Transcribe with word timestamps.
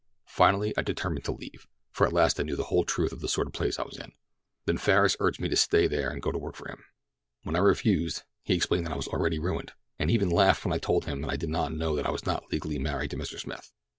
Finally 0.25 0.73
I 0.75 0.81
determined 0.81 1.25
to 1.25 1.31
leave, 1.31 1.67
for 1.91 2.07
at 2.07 2.11
last 2.11 2.39
I 2.39 2.43
knew 2.43 2.55
the 2.55 2.63
whole 2.63 2.83
truth 2.83 3.11
of 3.11 3.19
the 3.19 3.27
sort 3.27 3.45
of 3.45 3.53
place 3.53 3.77
I 3.77 3.83
was 3.83 3.99
in. 3.99 4.13
"Then 4.65 4.79
Farris 4.79 5.15
urged 5.19 5.39
me 5.39 5.47
to 5.49 5.55
stay 5.55 5.85
there 5.85 6.09
and 6.09 6.23
go 6.23 6.31
to 6.31 6.39
work 6.39 6.55
for 6.55 6.67
him. 6.71 6.83
When 7.43 7.55
I 7.55 7.59
refused, 7.59 8.23
he 8.41 8.55
explained 8.55 8.87
that 8.87 8.93
I 8.93 8.97
was 8.97 9.07
already 9.07 9.37
ruined, 9.37 9.73
and 9.99 10.09
even 10.09 10.31
laughed 10.31 10.65
when 10.65 10.73
I 10.73 10.79
told 10.79 11.05
him 11.05 11.21
that 11.21 11.29
I 11.29 11.35
did 11.37 11.49
not 11.49 11.71
know 11.75 11.95
that 11.95 12.07
I 12.07 12.11
was 12.11 12.25
not 12.25 12.51
legally 12.51 12.79
married 12.79 13.11
to 13.11 13.17
Mr. 13.17 13.37
Smith. 13.39 13.71